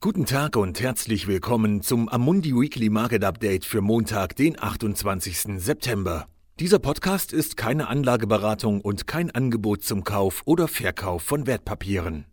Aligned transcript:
Guten 0.00 0.26
Tag 0.26 0.54
und 0.54 0.80
herzlich 0.80 1.26
willkommen 1.26 1.82
zum 1.82 2.08
Amundi 2.08 2.54
Weekly 2.54 2.88
Market 2.88 3.24
Update 3.24 3.64
für 3.64 3.80
Montag, 3.80 4.36
den 4.36 4.56
28. 4.56 5.60
September. 5.60 6.28
Dieser 6.60 6.78
Podcast 6.78 7.32
ist 7.32 7.56
keine 7.56 7.88
Anlageberatung 7.88 8.80
und 8.80 9.08
kein 9.08 9.32
Angebot 9.32 9.82
zum 9.82 10.04
Kauf 10.04 10.42
oder 10.44 10.68
Verkauf 10.68 11.24
von 11.24 11.48
Wertpapieren. 11.48 12.26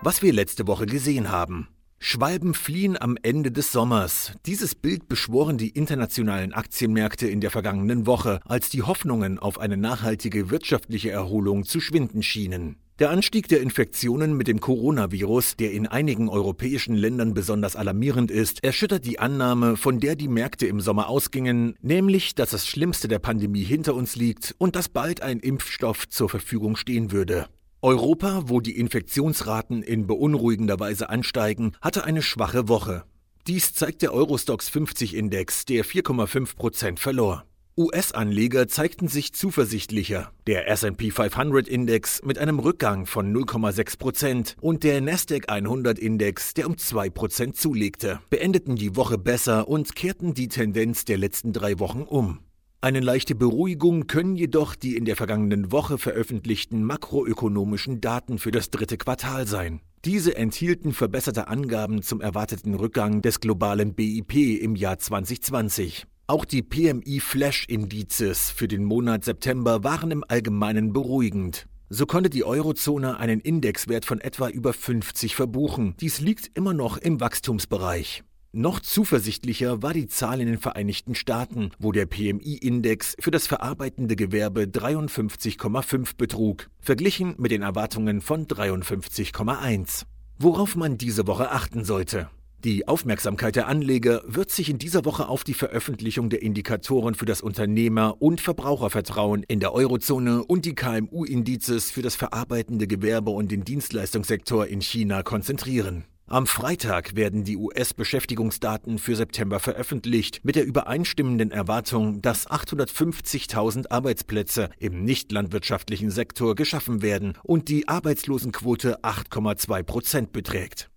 Was 0.00 0.22
wir 0.22 0.32
letzte 0.32 0.68
Woche 0.68 0.86
gesehen 0.86 1.28
haben. 1.32 1.66
Schwalben 1.98 2.54
fliehen 2.54 2.96
am 2.96 3.18
Ende 3.20 3.50
des 3.50 3.72
Sommers. 3.72 4.34
Dieses 4.46 4.76
Bild 4.76 5.08
beschworen 5.08 5.58
die 5.58 5.70
internationalen 5.70 6.52
Aktienmärkte 6.52 7.26
in 7.26 7.40
der 7.40 7.50
vergangenen 7.50 8.06
Woche, 8.06 8.38
als 8.44 8.68
die 8.68 8.84
Hoffnungen 8.84 9.40
auf 9.40 9.58
eine 9.58 9.76
nachhaltige 9.76 10.50
wirtschaftliche 10.50 11.10
Erholung 11.10 11.64
zu 11.64 11.80
schwinden 11.80 12.22
schienen. 12.22 12.76
Der 13.00 13.08
Anstieg 13.08 13.48
der 13.48 13.62
Infektionen 13.62 14.36
mit 14.36 14.46
dem 14.46 14.60
Coronavirus, 14.60 15.56
der 15.56 15.72
in 15.72 15.86
einigen 15.86 16.28
europäischen 16.28 16.94
Ländern 16.94 17.32
besonders 17.32 17.74
alarmierend 17.74 18.30
ist, 18.30 18.62
erschüttert 18.62 19.06
die 19.06 19.18
Annahme, 19.18 19.78
von 19.78 20.00
der 20.00 20.16
die 20.16 20.28
Märkte 20.28 20.66
im 20.66 20.82
Sommer 20.82 21.08
ausgingen, 21.08 21.76
nämlich, 21.80 22.34
dass 22.34 22.50
das 22.50 22.66
Schlimmste 22.66 23.08
der 23.08 23.18
Pandemie 23.18 23.64
hinter 23.64 23.94
uns 23.94 24.16
liegt 24.16 24.54
und 24.58 24.76
dass 24.76 24.90
bald 24.90 25.22
ein 25.22 25.40
Impfstoff 25.40 26.10
zur 26.10 26.28
Verfügung 26.28 26.76
stehen 26.76 27.10
würde. 27.10 27.46
Europa, 27.80 28.42
wo 28.48 28.60
die 28.60 28.76
Infektionsraten 28.76 29.82
in 29.82 30.06
beunruhigender 30.06 30.78
Weise 30.78 31.08
ansteigen, 31.08 31.72
hatte 31.80 32.04
eine 32.04 32.20
schwache 32.20 32.68
Woche. 32.68 33.04
Dies 33.46 33.72
zeigt 33.72 34.02
der 34.02 34.12
Eurostox 34.12 34.68
50 34.68 35.16
Index, 35.16 35.64
der 35.64 35.86
4,5 35.86 36.54
Prozent 36.54 37.00
verlor. 37.00 37.46
US-Anleger 37.80 38.68
zeigten 38.68 39.08
sich 39.08 39.32
zuversichtlicher. 39.32 40.32
Der 40.46 40.68
S&P 40.68 41.10
500 41.10 41.66
Index 41.66 42.20
mit 42.22 42.36
einem 42.36 42.58
Rückgang 42.58 43.06
von 43.06 43.34
0,6 43.34 43.98
Prozent 43.98 44.56
und 44.60 44.84
der 44.84 45.00
Nasdaq 45.00 45.48
100 45.48 45.98
Index, 45.98 46.52
der 46.52 46.66
um 46.66 46.76
2 46.76 47.08
Prozent 47.08 47.56
zulegte, 47.56 48.20
beendeten 48.28 48.76
die 48.76 48.96
Woche 48.96 49.16
besser 49.16 49.66
und 49.66 49.96
kehrten 49.96 50.34
die 50.34 50.48
Tendenz 50.48 51.06
der 51.06 51.16
letzten 51.16 51.54
drei 51.54 51.78
Wochen 51.78 52.02
um. 52.02 52.40
Eine 52.82 53.00
leichte 53.00 53.34
Beruhigung 53.34 54.06
können 54.06 54.36
jedoch 54.36 54.74
die 54.74 54.96
in 54.96 55.06
der 55.06 55.16
vergangenen 55.16 55.72
Woche 55.72 55.96
veröffentlichten 55.96 56.84
makroökonomischen 56.84 58.02
Daten 58.02 58.38
für 58.38 58.50
das 58.50 58.68
dritte 58.68 58.98
Quartal 58.98 59.46
sein. 59.46 59.80
Diese 60.04 60.36
enthielten 60.36 60.92
verbesserte 60.92 61.48
Angaben 61.48 62.02
zum 62.02 62.20
erwarteten 62.20 62.74
Rückgang 62.74 63.22
des 63.22 63.40
globalen 63.40 63.94
BIP 63.94 64.34
im 64.62 64.76
Jahr 64.76 64.98
2020. 64.98 66.06
Auch 66.30 66.44
die 66.44 66.62
PMI-Flash-Indizes 66.62 68.52
für 68.52 68.68
den 68.68 68.84
Monat 68.84 69.24
September 69.24 69.82
waren 69.82 70.12
im 70.12 70.22
Allgemeinen 70.28 70.92
beruhigend. 70.92 71.66
So 71.88 72.06
konnte 72.06 72.30
die 72.30 72.44
Eurozone 72.44 73.18
einen 73.18 73.40
Indexwert 73.40 74.04
von 74.04 74.20
etwa 74.20 74.48
über 74.48 74.72
50 74.72 75.34
verbuchen. 75.34 75.96
Dies 75.98 76.20
liegt 76.20 76.56
immer 76.56 76.72
noch 76.72 76.98
im 76.98 77.18
Wachstumsbereich. 77.18 78.22
Noch 78.52 78.78
zuversichtlicher 78.78 79.82
war 79.82 79.92
die 79.92 80.06
Zahl 80.06 80.40
in 80.40 80.46
den 80.46 80.58
Vereinigten 80.58 81.16
Staaten, 81.16 81.72
wo 81.80 81.90
der 81.90 82.06
PMI-Index 82.06 83.16
für 83.18 83.32
das 83.32 83.48
verarbeitende 83.48 84.14
Gewerbe 84.14 84.66
53,5 84.66 86.16
betrug, 86.16 86.70
verglichen 86.78 87.34
mit 87.38 87.50
den 87.50 87.62
Erwartungen 87.62 88.20
von 88.20 88.46
53,1. 88.46 90.04
Worauf 90.38 90.76
man 90.76 90.96
diese 90.96 91.26
Woche 91.26 91.50
achten 91.50 91.84
sollte. 91.84 92.30
Die 92.62 92.86
Aufmerksamkeit 92.86 93.56
der 93.56 93.68
Anleger 93.68 94.22
wird 94.26 94.50
sich 94.50 94.68
in 94.68 94.76
dieser 94.76 95.06
Woche 95.06 95.28
auf 95.28 95.44
die 95.44 95.54
Veröffentlichung 95.54 96.28
der 96.28 96.42
Indikatoren 96.42 97.14
für 97.14 97.24
das 97.24 97.40
Unternehmer- 97.40 98.20
und 98.20 98.42
Verbrauchervertrauen 98.42 99.44
in 99.44 99.60
der 99.60 99.72
Eurozone 99.72 100.44
und 100.44 100.66
die 100.66 100.74
KMU-Indizes 100.74 101.90
für 101.90 102.02
das 102.02 102.16
verarbeitende 102.16 102.86
Gewerbe 102.86 103.30
und 103.30 103.50
den 103.50 103.64
Dienstleistungssektor 103.64 104.66
in 104.66 104.82
China 104.82 105.22
konzentrieren. 105.22 106.04
Am 106.26 106.46
Freitag 106.46 107.16
werden 107.16 107.44
die 107.44 107.56
US-Beschäftigungsdaten 107.56 108.98
für 108.98 109.16
September 109.16 109.58
veröffentlicht, 109.58 110.44
mit 110.44 110.54
der 110.54 110.66
übereinstimmenden 110.66 111.52
Erwartung, 111.52 112.20
dass 112.20 112.46
850.000 112.46 113.90
Arbeitsplätze 113.90 114.68
im 114.78 115.02
nichtlandwirtschaftlichen 115.02 116.10
Sektor 116.10 116.54
geschaffen 116.54 117.00
werden 117.00 117.38
und 117.42 117.68
die 117.68 117.88
Arbeitslosenquote 117.88 119.02
8,2 119.02 119.82
Prozent 119.82 120.32
beträgt. 120.32 120.90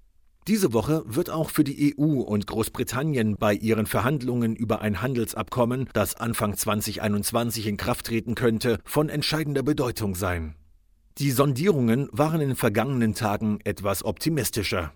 Diese 0.48 0.74
Woche 0.74 1.04
wird 1.06 1.30
auch 1.30 1.50
für 1.50 1.64
die 1.64 1.96
EU 1.98 2.20
und 2.20 2.48
Großbritannien 2.48 3.38
bei 3.38 3.54
ihren 3.54 3.86
Verhandlungen 3.86 4.56
über 4.58 4.82
ein 4.82 5.02
Handelsabkommen, 5.02 5.88
das 5.94 6.16
Anfang 6.16 6.58
2021 6.58 7.66
in 7.68 7.78
Kraft 7.78 8.08
treten 8.08 8.36
könnte, 8.36 8.80
von 8.84 9.08
entscheidender 9.08 9.64
Bedeutung 9.64 10.16
sein. 10.16 10.56
Die 11.20 11.32
Sondierungen 11.32 12.10
waren 12.12 12.42
in 12.42 12.50
den 12.50 12.56
vergangenen 12.58 13.14
Tagen 13.14 13.60
etwas 13.64 14.04
optimistischer. 14.04 14.92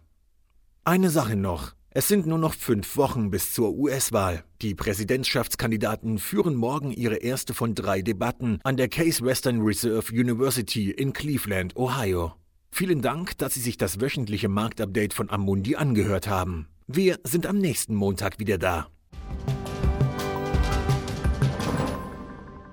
Eine 0.84 1.10
Sache 1.10 1.38
noch. 1.38 1.74
Es 1.92 2.10
sind 2.10 2.28
nur 2.28 2.38
noch 2.38 2.54
fünf 2.54 2.98
Wochen 2.98 3.32
bis 3.32 3.54
zur 3.54 3.74
US-Wahl. 3.74 4.44
Die 4.62 4.76
Präsidentschaftskandidaten 4.76 6.18
führen 6.18 6.56
morgen 6.56 6.92
ihre 6.92 7.16
erste 7.16 7.54
von 7.54 7.74
drei 7.74 8.02
Debatten 8.02 8.60
an 8.64 8.78
der 8.78 8.90
Case 8.90 9.24
Western 9.24 9.62
Reserve 9.62 10.12
University 10.12 10.92
in 10.92 11.14
Cleveland, 11.14 11.76
Ohio. 11.78 12.34
Vielen 12.78 13.02
Dank, 13.02 13.36
dass 13.40 13.56
Sie 13.56 13.60
sich 13.60 13.78
das 13.78 14.02
wöchentliche 14.02 14.50
Marktupdate 14.50 15.12
von 15.12 15.32
Amundi 15.32 15.76
angehört 15.76 16.28
haben. 16.28 16.68
Wir 16.86 17.18
sind 17.24 17.48
am 17.48 17.58
nächsten 17.58 17.96
Montag 17.96 18.38
wieder 18.38 18.60
da. 18.60 18.86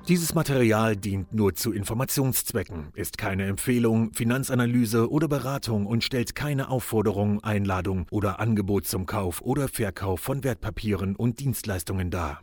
Dieses 0.06 0.34
Material 0.34 0.94
dient 0.94 1.32
nur 1.32 1.54
zu 1.54 1.72
Informationszwecken, 1.72 2.88
ist 2.92 3.16
keine 3.16 3.46
Empfehlung, 3.46 4.12
Finanzanalyse 4.12 5.10
oder 5.10 5.26
Beratung 5.26 5.86
und 5.86 6.04
stellt 6.04 6.34
keine 6.34 6.68
Aufforderung, 6.68 7.42
Einladung 7.42 8.06
oder 8.10 8.40
Angebot 8.40 8.86
zum 8.86 9.06
Kauf 9.06 9.40
oder 9.40 9.68
Verkauf 9.68 10.20
von 10.20 10.44
Wertpapieren 10.44 11.16
und 11.16 11.40
Dienstleistungen 11.40 12.10
dar. 12.10 12.42